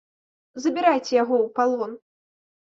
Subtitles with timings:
[0.65, 1.91] Забірайце яго ў палон!